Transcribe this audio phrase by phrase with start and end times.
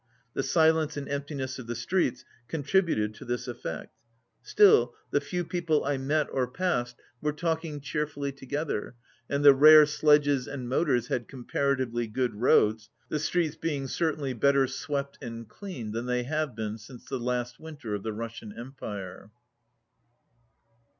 [0.33, 3.95] The silence and emptiness of the streets contributed to this effect.
[4.41, 8.95] Still, the few people I met or passed were 11 talking cheerfully together
[9.29, 14.65] and the rare sledges and motors had comparatively good roads, the streets being certainly better
[14.65, 19.29] swept and cleaned than they have been since the last winter of the Russian Empire.